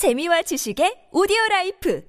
재미와 0.00 0.40
지식의 0.40 1.12
오디오 1.12 1.36
라이프 1.50 2.02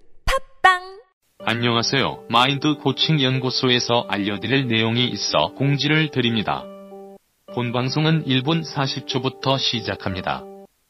팟빵 0.62 1.02
안녕하세요. 1.44 2.28
마인드 2.30 2.76
코칭 2.76 3.22
연구소에서 3.22 4.06
알려드릴 4.08 4.70
내용이 4.70 5.10
있어 5.10 5.52
공지를 5.58 6.10
드립니다. 6.10 6.64
본 7.54 7.74
방송은 7.74 8.24
1분 8.24 8.64
40초부터 8.64 9.60
시작합니다. 9.60 10.46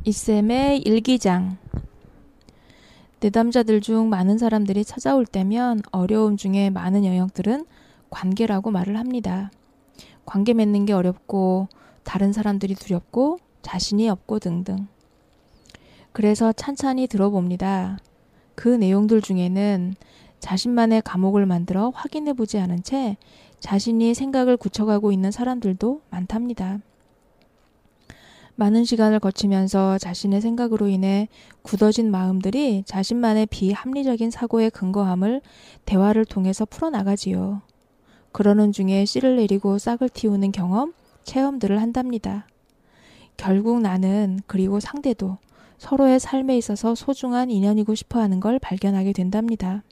이쌤의 0.09 0.79
일기장 0.79 1.57
내담자들 3.19 3.79
중 3.79 4.09
많은 4.09 4.39
사람들이 4.39 4.83
찾아올 4.83 5.23
때면 5.23 5.83
어려움 5.91 6.35
중에 6.35 6.71
많은 6.71 7.05
영역들은 7.05 7.67
관계라고 8.09 8.71
말을 8.71 8.97
합니다. 8.97 9.51
관계 10.25 10.55
맺는 10.55 10.87
게 10.87 10.93
어렵고 10.93 11.67
다른 12.03 12.33
사람들이 12.33 12.73
두렵고 12.73 13.37
자신이 13.61 14.09
없고 14.09 14.39
등등. 14.39 14.87
그래서 16.11 16.51
찬찬히 16.53 17.05
들어봅니다. 17.05 17.99
그 18.55 18.67
내용들 18.67 19.21
중에는 19.21 19.93
자신만의 20.39 21.03
감옥을 21.03 21.45
만들어 21.45 21.91
확인해 21.93 22.33
보지 22.33 22.57
않은 22.57 22.81
채 22.81 23.15
자신이 23.59 24.15
생각을 24.15 24.57
굳혀가고 24.57 25.11
있는 25.11 25.29
사람들도 25.29 26.01
많답니다. 26.09 26.79
많은 28.59 28.83
시간을 28.83 29.21
거치면서 29.21 29.97
자신의 29.99 30.41
생각으로 30.41 30.89
인해 30.89 31.29
굳어진 31.61 32.11
마음들이 32.11 32.83
자신만의 32.85 33.45
비합리적인 33.45 34.31
사고의 34.31 34.69
근거함을 34.71 35.41
대화를 35.85 36.25
통해서 36.25 36.65
풀어나가지요. 36.65 37.61
그러는 38.33 38.73
중에 38.73 39.05
씨를 39.05 39.37
내리고 39.37 39.77
싹을 39.77 40.09
틔우는 40.09 40.51
경험, 40.51 40.93
체험들을 41.23 41.81
한답니다. 41.81 42.47
결국 43.37 43.79
나는 43.79 44.41
그리고 44.45 44.81
상대도 44.81 45.37
서로의 45.77 46.19
삶에 46.19 46.57
있어서 46.57 46.95
소중한 46.95 47.49
인연이고 47.49 47.95
싶어 47.95 48.19
하는 48.19 48.41
걸 48.41 48.59
발견하게 48.59 49.13
된답니다. 49.13 49.83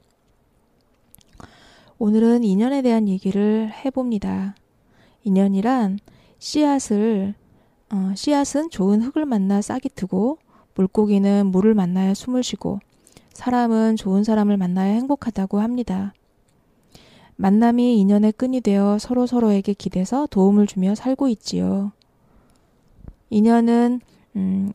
오늘은 2.00 2.44
인연에 2.44 2.82
대한 2.82 3.08
얘기를 3.08 3.72
해봅니다. 3.72 4.56
인연이란 5.24 6.00
씨앗을 6.38 7.34
어, 7.90 8.12
씨앗은 8.16 8.70
좋은 8.70 9.02
흙을 9.02 9.26
만나 9.26 9.62
싹이 9.62 9.90
트고 9.96 10.40
물고기는 10.76 11.48
물을 11.48 11.74
만나야 11.74 12.14
숨을 12.14 12.44
쉬고 12.44 12.80
사람은 13.34 13.96
좋은 13.96 14.24
사람을 14.24 14.58
만나야 14.58 14.94
행복하다고 14.94 15.60
합니다. 15.60 16.14
만남이 17.36 18.00
인연의 18.00 18.34
끈이 18.34 18.62
되어 18.62 18.98
서로 19.00 19.28
서로에게 19.28 19.74
기대서 19.74 20.28
도움을 20.28 20.68
주며 20.68 20.96
살고 20.96 21.28
있지요. 21.30 21.92
인연은 23.30 24.02
음, 24.36 24.74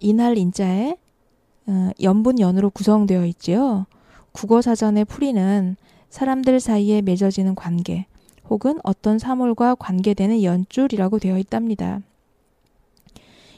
인할 0.00 0.38
인자에 0.38 0.96
어, 1.66 1.90
연분 2.02 2.38
연으로 2.38 2.70
구성되어 2.70 3.26
있지요. 3.26 3.86
국어 4.32 4.62
사전의 4.62 5.04
풀이는 5.04 5.76
사람들 6.08 6.60
사이에 6.60 7.02
맺어지는 7.02 7.54
관계, 7.54 8.06
혹은 8.52 8.78
어떤 8.82 9.18
사물과 9.18 9.76
관계되는 9.76 10.42
연줄이라고 10.42 11.18
되어 11.18 11.38
있답니다. 11.38 12.00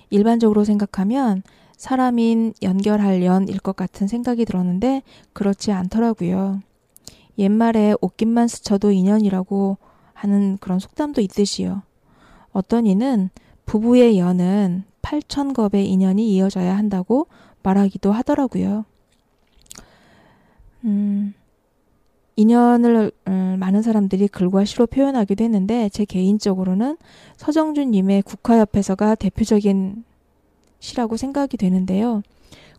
일반적으로 0.09 0.63
생각하면 0.63 1.43
사람인 1.77 2.55
연결할 2.63 3.25
연일 3.25 3.59
것 3.59 3.75
같은 3.75 4.07
생각이 4.07 4.45
들었는데 4.45 5.03
그렇지 5.33 5.73
않더라고요. 5.73 6.61
옛말에 7.39 7.95
옷깃만 8.01 8.47
스쳐도 8.47 8.93
인연이라고 8.93 9.79
하는 10.13 10.59
그런 10.59 10.79
속담도 10.79 11.21
있듯이요. 11.23 11.83
어떤 12.53 12.87
이는 12.87 13.31
부부의 13.67 14.21
연은 14.21 14.85
8천 15.03 15.55
겁의 15.55 15.89
인연이 15.91 16.33
이어져야 16.37 16.79
한다고 16.79 17.27
말하기도 17.65 18.13
하더라고요. 18.13 18.85
음, 20.85 21.35
인연을 22.37 23.13
음, 23.29 23.57
많은 23.61 23.83
사람들이 23.83 24.29
글과 24.29 24.65
시로 24.65 24.87
표현하기도 24.87 25.45
했는데 25.45 25.89
제 25.91 26.05
개인적으로는 26.05 26.97
서정준님의 27.37 28.23
국화옆에서가 28.23 29.15
대표적인 29.15 30.05
시라고 30.81 31.17
생각이 31.17 31.57
되는데요. 31.57 32.23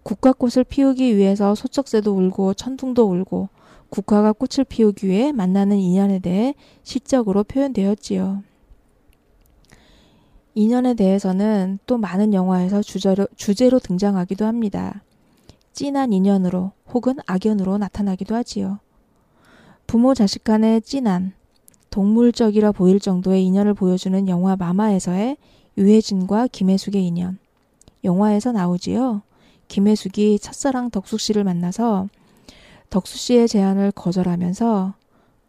국화꽃을 0.04 0.66
피우기 0.66 1.18
위해서 1.18 1.56
소쩍새도 1.56 2.14
울고 2.14 2.54
천둥도 2.54 3.04
울고 3.04 3.50
국화가 3.90 4.34
꽃을 4.34 4.66
피우기 4.66 5.08
위해 5.08 5.32
만나는 5.32 5.78
인연에 5.78 6.20
대해 6.20 6.54
시적으로 6.84 7.44
표현되었지요. 7.44 8.44
인연에 10.54 10.94
대해서는 10.94 11.80
또 11.86 11.98
많은 11.98 12.34
영화에서 12.34 12.82
주제로, 12.82 13.28
주제로 13.36 13.80
등장하기도 13.80 14.46
합니다. 14.46 15.04
진한 15.74 16.14
인연으로 16.14 16.72
혹은 16.94 17.16
악연으로 17.26 17.78
나타나기도 17.78 18.36
하지요. 18.36 18.80
부모 19.88 20.14
자식 20.14 20.44
간의 20.44 20.82
진한 20.82 21.34
동물적이라 21.90 22.72
보일 22.72 23.00
정도의 23.00 23.46
인연을 23.46 23.74
보여주는 23.74 24.28
영화 24.28 24.56
마마에서의 24.56 25.38
유해진과 25.78 26.48
김혜숙의 26.48 27.06
인연. 27.06 27.38
영화에서 28.04 28.52
나오지요. 28.52 29.22
김혜숙이 29.68 30.40
첫사랑 30.40 30.90
덕숙 30.90 31.20
씨를 31.20 31.44
만나서 31.44 32.08
덕수 32.90 33.18
씨의 33.18 33.48
제안을 33.48 33.92
거절하면서 33.92 34.94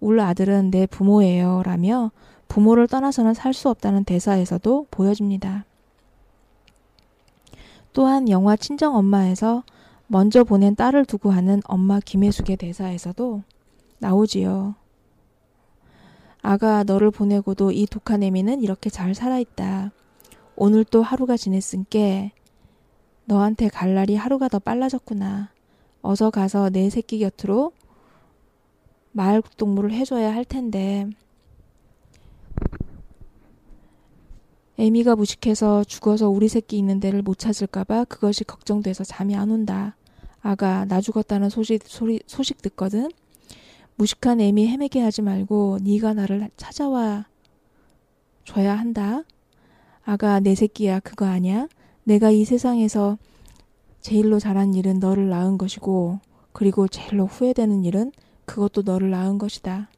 울 0.00 0.20
아들은 0.20 0.70
내 0.70 0.86
부모예요 0.86 1.62
라며 1.64 2.10
부모를 2.48 2.86
떠나서는 2.86 3.34
살 3.34 3.52
수 3.52 3.68
없다는 3.68 4.04
대사에서도 4.04 4.86
보여집니다. 4.90 5.64
또한 7.92 8.28
영화 8.28 8.56
친정 8.56 8.94
엄마에서 8.94 9.64
먼저 10.06 10.44
보낸 10.44 10.76
딸을 10.76 11.06
두고 11.06 11.30
하는 11.30 11.60
엄마 11.64 11.98
김혜숙의 11.98 12.56
대사에서도 12.56 13.42
나오지요. 13.98 14.74
아가 16.42 16.84
너를 16.84 17.10
보내고도 17.10 17.72
이 17.72 17.86
독한 17.86 18.22
애미는 18.22 18.62
이렇게 18.62 18.88
잘 18.88 19.14
살아있다. 19.14 19.90
오늘 20.54 20.84
또 20.84 21.02
하루가 21.02 21.36
지냈으니께 21.36 22.32
너한테 23.24 23.68
갈 23.68 23.94
날이 23.94 24.14
하루가 24.14 24.48
더 24.48 24.58
빨라졌구나. 24.58 25.50
어서 26.02 26.30
가서 26.30 26.70
내 26.70 26.88
새끼 26.88 27.18
곁으로 27.18 27.72
마을 29.12 29.42
동무를 29.56 29.92
해줘야 29.92 30.32
할 30.32 30.44
텐데. 30.44 31.08
애미가 34.78 35.16
무식해서 35.16 35.84
죽어서 35.84 36.28
우리 36.28 36.48
새끼 36.48 36.76
있는 36.78 37.00
데를 37.00 37.22
못 37.22 37.38
찾을까봐 37.38 38.04
그것이 38.04 38.44
걱정돼서 38.44 39.04
잠이 39.04 39.34
안 39.34 39.50
온다. 39.50 39.96
아가 40.42 40.84
나 40.84 41.00
죽었다는 41.00 41.48
소식 41.50 41.82
소리, 41.86 42.20
소식 42.26 42.62
듣거든. 42.62 43.08
무식한 43.96 44.40
애미 44.40 44.68
헤매게 44.68 45.00
하지 45.00 45.22
말고 45.22 45.78
네가 45.82 46.14
나를 46.14 46.50
찾아와 46.56 47.26
줘야 48.44 48.74
한다. 48.78 49.22
아가 50.04 50.38
내 50.40 50.54
새끼야 50.54 51.00
그거 51.00 51.26
아니야? 51.26 51.68
내가 52.04 52.30
이 52.30 52.44
세상에서 52.44 53.18
제일로 54.00 54.38
잘한 54.38 54.74
일은 54.74 55.00
너를 55.00 55.28
낳은 55.28 55.58
것이고 55.58 56.20
그리고 56.52 56.86
제일로 56.86 57.26
후회되는 57.26 57.84
일은 57.84 58.12
그것도 58.44 58.82
너를 58.82 59.10
낳은 59.10 59.38
것이다. 59.38 59.88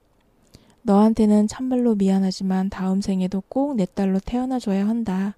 너한테는 0.83 1.49
참말로 1.49 1.95
미안하지만 1.95 2.71
다음 2.71 3.01
생에도 3.03 3.43
꼭 3.49 3.75
내 3.77 3.85
딸로 3.85 4.19
태어나줘야 4.21 4.89
한다. 4.89 5.35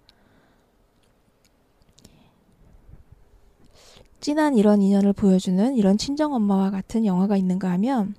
진한 4.21 4.55
이런 4.55 4.83
인연을 4.83 5.15
보여주는 5.15 5.75
이런 5.77 5.97
친정엄마와 5.99 6.71
같은 6.71 7.05
영화가 7.07 7.37
있는가 7.37 7.71
하면 7.73 8.15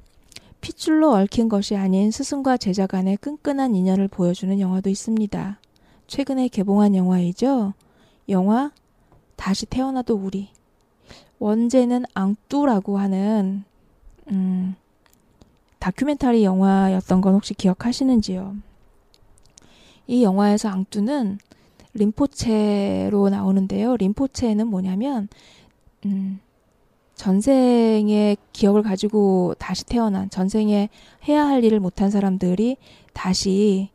핏줄로 0.62 1.14
얽힌 1.14 1.50
것이 1.50 1.76
아닌 1.76 2.12
스승과 2.12 2.58
제자 2.58 2.88
간의 2.88 3.18
끈끈한 3.18 3.76
인연을 3.76 4.08
보여주는 4.08 4.60
영화도 4.60 4.90
있습니다. 4.90 5.60
최근에 6.08 6.48
개봉한 6.48 6.96
영화이죠. 6.96 7.74
영화 8.30 8.72
다시 9.36 9.66
태어나도 9.66 10.16
우리. 10.16 10.50
원제는 11.40 12.06
앙뚜라고 12.14 13.00
하는 13.00 13.64
음, 14.30 14.76
다큐멘터리 15.80 16.44
영화였던 16.44 17.22
건 17.22 17.34
혹시 17.34 17.56
기억하시는지요? 17.56 18.56
이 20.06 20.24
영화에서 20.24 20.70
앙뚜는 20.70 21.40
림포체로 21.94 23.30
나오는데요. 23.30 23.98
림포체는 23.98 24.68
뭐냐면 24.68 25.28
음, 26.06 26.40
전생의 27.22 28.36
기억을 28.52 28.82
가지고 28.82 29.54
다시 29.60 29.86
태어난 29.86 30.32
전생에 30.32 30.90
해야 31.28 31.46
할 31.46 31.64
일을 31.64 31.80
못한 31.80 32.10
사람들이 32.10 32.78
다시 33.14 33.92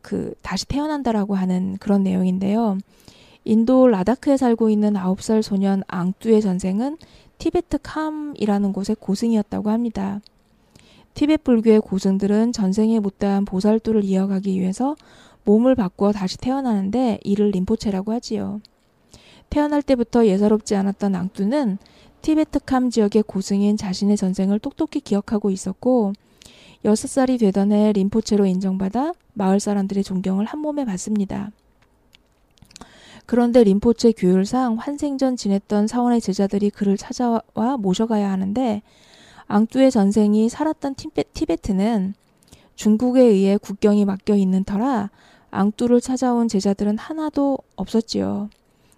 그 0.00 0.32
다시 0.40 0.66
태어난다라고 0.66 1.34
하는 1.34 1.76
그런 1.78 2.02
내용인데요. 2.02 2.78
인도 3.44 3.88
라다크에 3.88 4.38
살고 4.38 4.70
있는 4.70 4.96
아홉 4.96 5.20
살 5.20 5.42
소년 5.42 5.82
앙뚜의 5.86 6.40
전생은 6.40 6.96
티베트 7.36 7.80
캄이라는 7.82 8.72
곳의 8.72 8.96
고승이었다고 9.00 9.68
합니다. 9.68 10.22
티베트 11.12 11.42
불교의 11.42 11.80
고승들은 11.82 12.52
전생에 12.52 13.00
못다한 13.00 13.44
보살도를 13.44 14.02
이어가기 14.02 14.58
위해서 14.58 14.96
몸을 15.44 15.74
바꾸어 15.74 16.12
다시 16.12 16.38
태어나는데 16.38 17.18
이를 17.22 17.50
림포체라고 17.50 18.12
하지요. 18.12 18.62
태어날 19.50 19.82
때부터 19.82 20.26
예사롭지 20.26 20.74
않았던 20.74 21.14
앙뚜는 21.14 21.78
티베트캄 22.26 22.90
지역의 22.90 23.22
고승인 23.22 23.76
자신의 23.76 24.16
전생을 24.16 24.58
똑똑히 24.58 24.98
기억하고 24.98 25.48
있었고 25.50 26.12
여섯 26.84 27.06
살이 27.06 27.38
되던 27.38 27.70
해 27.70 27.92
림포체로 27.92 28.46
인정받아 28.46 29.12
마을 29.34 29.60
사람들의 29.60 30.02
존경을 30.02 30.44
한 30.44 30.58
몸에 30.58 30.84
받습니다. 30.84 31.52
그런데 33.26 33.62
림포체 33.62 34.10
규율상 34.10 34.74
환생전 34.74 35.36
지냈던 35.36 35.86
사원의 35.86 36.20
제자들이 36.20 36.70
그를 36.70 36.96
찾아와 36.96 37.76
모셔가야 37.78 38.28
하는데 38.28 38.82
앙뚜의 39.46 39.92
전생이 39.92 40.48
살았던 40.48 40.96
티베, 40.96 41.22
티베트는 41.32 42.14
중국에 42.74 43.22
의해 43.22 43.56
국경이 43.56 44.04
막혀 44.04 44.34
있는 44.34 44.64
터라 44.64 45.10
앙뚜를 45.52 46.00
찾아온 46.00 46.48
제자들은 46.48 46.98
하나도 46.98 47.58
없었지요. 47.76 48.48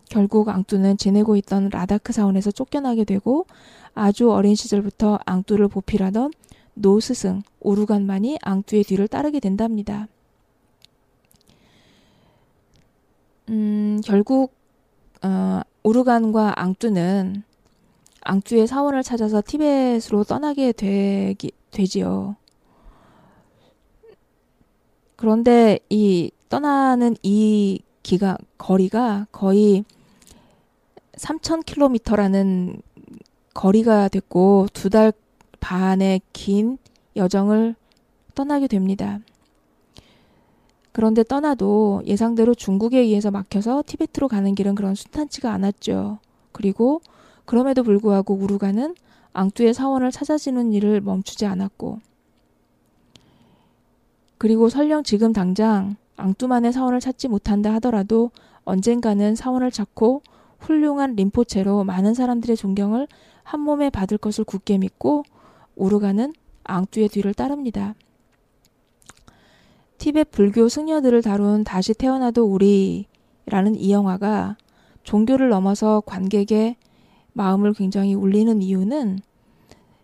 결국 0.09 0.49
앙뚜는 0.49 0.97
지내고 0.97 1.37
있던 1.37 1.69
라다크 1.71 2.13
사원에서 2.13 2.51
쫓겨나게 2.51 3.05
되고 3.05 3.47
아주 3.95 4.31
어린 4.31 4.55
시절부터 4.55 5.19
앙뚜를 5.25 5.69
보필하던 5.69 6.33
노 6.75 7.01
스승 7.01 7.43
오르간만이 7.61 8.39
앙뚜의 8.43 8.85
뒤를 8.85 9.09
따르게 9.09 9.41
된답니다. 9.41 10.09
음, 13.49 14.01
결국 14.05 14.53
어, 15.23 15.61
오르간과 15.83 16.61
앙뚜는 16.61 17.43
앙뚜의 18.21 18.67
사원을 18.67 19.03
찾아서 19.03 19.43
티벳으로 19.45 20.25
떠나게 20.25 20.73
되기, 20.73 21.51
되지요. 21.71 22.37
그런데 25.17 25.79
이 25.89 26.31
떠나는 26.49 27.17
이 27.23 27.81
기가 28.03 28.39
거리가 28.57 29.27
거의 29.33 29.85
3,000km라는 31.19 32.81
거리가 33.55 34.09
됐고 34.09 34.69
두 34.73 34.91
달 34.91 35.13
반의 35.61 36.21
긴 36.33 36.79
여정을 37.17 37.75
떠나게 38.35 38.69
됩니다. 38.69 39.19
그런데 40.93 41.23
떠나도 41.23 42.03
예상대로 42.07 42.55
중국에 42.55 42.99
의해서 43.01 43.31
막혀서 43.31 43.83
티베트로 43.87 44.29
가는 44.29 44.55
길은 44.55 44.75
그런 44.75 44.95
순탄치가 44.95 45.53
않았죠. 45.53 46.19
그리고 46.53 47.01
그럼에도 47.45 47.83
불구하고 47.83 48.35
우루가는 48.35 48.95
앙뚜의 49.33 49.75
사원을 49.75 50.11
찾아지는 50.11 50.73
일을 50.73 51.01
멈추지 51.01 51.47
않았고 51.47 52.01
그리고 54.39 54.69
설령 54.69 55.03
지금 55.03 55.33
당장 55.33 55.97
앙뚜만의 56.17 56.73
사원을 56.73 57.01
찾지 57.01 57.29
못한다 57.29 57.73
하더라도 57.75 58.31
언젠가는 58.65 59.35
사원을 59.35 59.71
찾고 59.71 60.23
훌륭한 60.59 61.15
림포체로 61.15 61.85
많은 61.85 62.15
사람들의 62.15 62.57
존경을 62.57 63.07
한 63.43 63.61
몸에 63.61 63.91
받을 63.91 64.19
것을 64.19 64.45
굳게 64.45 64.79
믿고 64.79 65.25
우르가는 65.77 66.33
앙뚜의 66.65 67.09
뒤를 67.09 67.35
따릅니다. 67.35 67.95
티벳 69.99 70.31
불교 70.31 70.69
승려들을 70.69 71.23
다룬 71.23 71.65
다시 71.65 71.95
태어나도 71.95 72.45
우리라는 72.45 73.75
이 73.77 73.91
영화가 73.91 74.57
종교를 75.03 75.49
넘어서 75.49 76.03
관객의 76.05 76.77
마음을 77.33 77.73
굉장히 77.73 78.15
울리는 78.15 78.63
이유는 78.63 79.21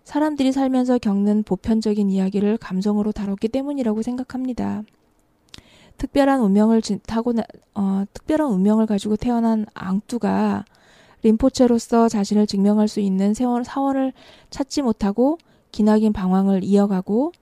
사람들이 0.04 0.52
살면서 0.52 0.98
겪는 0.98 1.42
보편적인 1.44 2.10
이야기를 2.10 2.58
감성으로 2.58 3.12
다뤘기 3.12 3.48
때문이라고 3.48 4.02
생각합니다. 4.02 4.82
특별한 5.98 6.40
운명을 6.40 6.82
타고 7.06 7.32
어, 7.74 8.04
특별한 8.12 8.50
운명을 8.50 8.86
가지고 8.86 9.16
태어난 9.16 9.66
앙뚜가 9.74 10.64
림포체로서 11.22 12.08
자신을 12.08 12.46
증명할 12.46 12.86
수 12.88 13.00
있는 13.00 13.32
세원, 13.32 13.64
사원을 13.64 14.12
찾지 14.50 14.82
못하고 14.82 15.38
기나긴 15.72 16.12
방황을 16.12 16.62
이어가고 16.62 17.32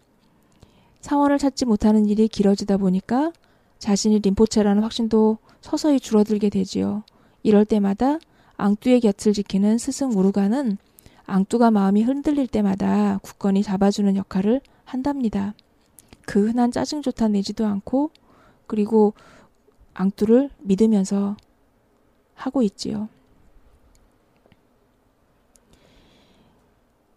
사원을 1.01 1.39
찾지 1.39 1.67
못하는 1.67 2.07
일이 2.07 2.29
길어지다 2.29 2.77
보니까 2.77 3.33
자신이 3.79 4.21
림포체라는 4.21 4.83
확신도 4.85 5.39
서서히 5.61 5.99
줄어들게 5.99 6.49
되지요. 6.49 7.03
이럴 7.43 7.65
때마다 7.65 8.19
앙뚜의 8.57 9.01
곁을 9.01 9.33
지키는 9.33 9.79
스승 9.79 10.13
우르가는 10.13 10.79
앙뚜가 11.27 11.73
마음이 11.73 12.03
흔들릴 12.03 12.47
때마다 12.47 13.19
굳건히 13.23 13.63
잡아주는 13.65 14.15
역할을 14.15 14.61
한답니다. 14.85 15.55
그 16.25 16.47
흔한 16.47 16.71
짜증조차 16.71 17.29
내지도 17.29 17.67
않고 17.67 18.11
그리고 18.73 19.13
앙뚜를 19.93 20.49
믿으면서 20.61 21.37
하고 22.35 22.63
있지요. 22.63 23.11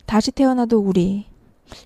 다시 0.05 0.31
태어나도 0.31 0.79
우리 0.79 1.27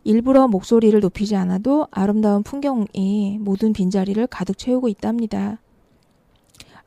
일부러 0.03 0.47
목소리를 0.47 0.99
높이지 0.99 1.35
않아도 1.35 1.85
아름다운 1.91 2.41
풍경이 2.41 3.38
모든 3.41 3.71
빈자리를 3.71 4.25
가득 4.25 4.57
채우고 4.57 4.88
있답니다. 4.88 5.59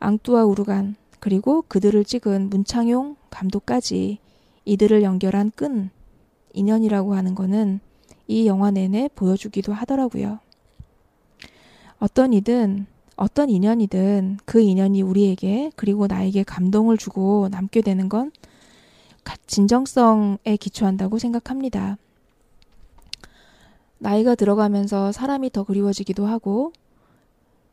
앙뚜와 0.00 0.44
우르간 0.44 0.96
그리고 1.20 1.62
그들을 1.68 2.04
찍은 2.04 2.50
문창용 2.50 3.14
감독까지 3.30 4.18
이들을 4.64 5.04
연결한 5.04 5.52
끈 5.54 5.90
인연이라고 6.52 7.14
하는 7.14 7.36
것은 7.36 7.78
이 8.26 8.48
영화 8.48 8.72
내내 8.72 9.08
보여주기도 9.14 9.72
하더라고요. 9.72 10.40
어떤 12.02 12.32
이든 12.32 12.86
어떤 13.14 13.48
인연이든 13.48 14.38
그 14.44 14.60
인연이 14.60 15.02
우리에게 15.02 15.70
그리고 15.76 16.08
나에게 16.08 16.42
감동을 16.42 16.98
주고 16.98 17.46
남게 17.48 17.80
되는 17.80 18.08
건 18.08 18.32
진정성에 19.46 20.56
기초한다고 20.58 21.20
생각합니다. 21.20 21.98
나이가 23.98 24.34
들어가면서 24.34 25.12
사람이 25.12 25.50
더 25.50 25.62
그리워지기도 25.62 26.26
하고 26.26 26.72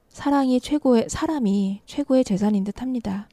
사랑이 0.10 0.60
최고의 0.60 1.10
사람이 1.10 1.82
최고의 1.88 2.24
재산인 2.24 2.64
듯 2.64 2.84
합니다. 2.84 3.28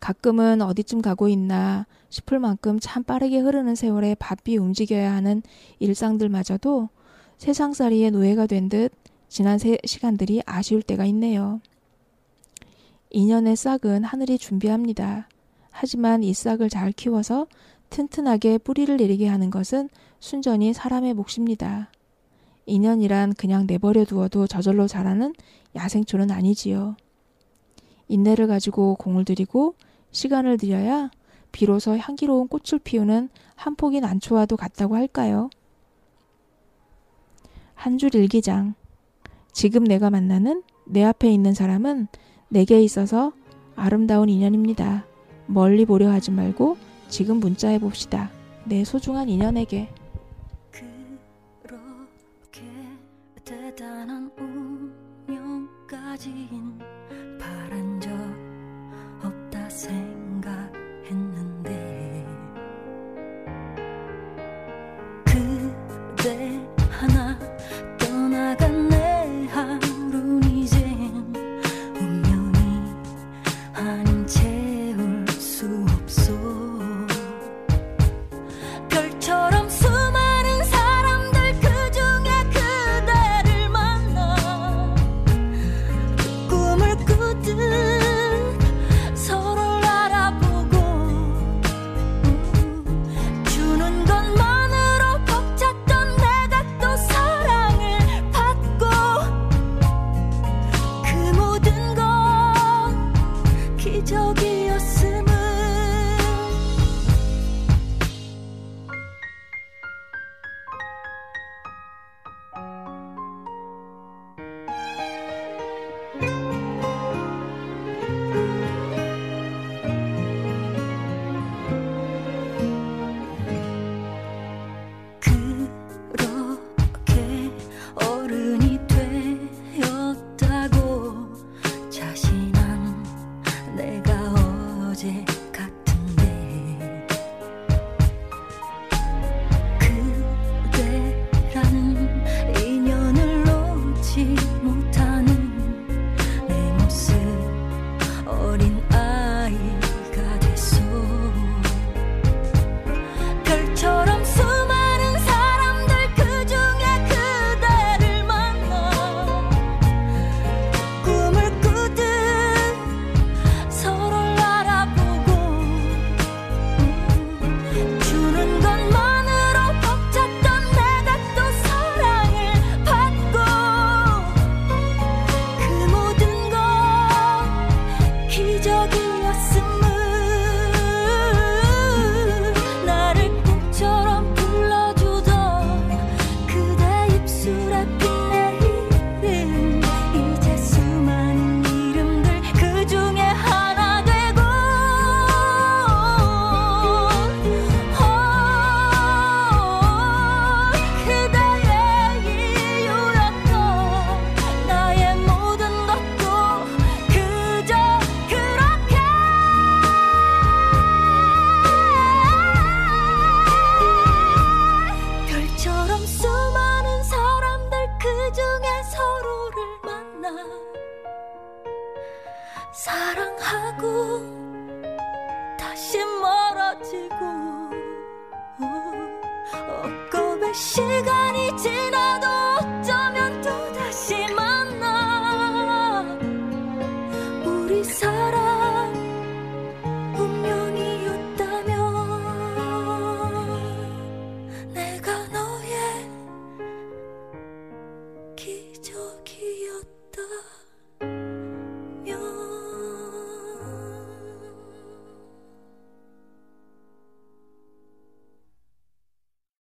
가끔은 0.00 0.62
어디쯤 0.62 1.02
가고 1.02 1.28
있나 1.28 1.84
싶을 2.08 2.38
만큼 2.38 2.78
참 2.80 3.02
빠르게 3.02 3.40
흐르는 3.40 3.74
세월에 3.74 4.14
바삐 4.14 4.56
움직여야 4.56 5.12
하는 5.12 5.42
일상들마저도 5.80 6.88
세상살이의 7.36 8.12
노예가 8.12 8.46
된 8.46 8.70
듯 8.70 8.90
지난 9.34 9.58
세 9.58 9.76
시간들이 9.84 10.42
아쉬울 10.46 10.80
때가 10.80 11.06
있네요. 11.06 11.60
인연의 13.10 13.56
싹은 13.56 14.04
하늘이 14.04 14.38
준비합니다. 14.38 15.28
하지만 15.72 16.22
이 16.22 16.32
싹을 16.32 16.70
잘 16.70 16.92
키워서 16.92 17.48
튼튼하게 17.90 18.58
뿌리를 18.58 18.96
내리게 18.96 19.26
하는 19.26 19.50
것은 19.50 19.88
순전히 20.20 20.72
사람의 20.72 21.14
몫입니다. 21.14 21.90
인연이란 22.66 23.34
그냥 23.34 23.66
내버려 23.66 24.04
두어도 24.04 24.46
저절로 24.46 24.86
자라는 24.86 25.34
야생초는 25.74 26.30
아니지요. 26.30 26.94
인내를 28.06 28.46
가지고 28.46 28.94
공을 28.94 29.24
들이고 29.24 29.74
시간을 30.12 30.58
들여야 30.58 31.10
비로소 31.50 31.96
향기로운 31.96 32.46
꽃을 32.46 32.78
피우는 32.84 33.30
한 33.56 33.74
폭의 33.74 34.00
난초와도 34.00 34.56
같다고 34.56 34.94
할까요? 34.94 35.50
한 37.74 37.98
줄 37.98 38.14
일기장. 38.14 38.76
지금 39.54 39.84
내가 39.84 40.10
만나는 40.10 40.64
내 40.84 41.04
앞에 41.04 41.32
있는 41.32 41.54
사람은 41.54 42.08
내게 42.48 42.82
있어서 42.82 43.32
아름다운 43.76 44.28
인연입니다. 44.28 45.06
멀리 45.46 45.86
보려 45.86 46.10
하지 46.10 46.32
말고 46.32 46.76
지금 47.08 47.38
문자해 47.38 47.78
봅시다. 47.78 48.30
내 48.64 48.84
소중한 48.84 49.28
인연에게. 49.28 49.88